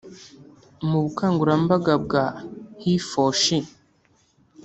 [0.87, 2.25] Mu bukangurambaga bwa
[2.81, 3.57] HeForShe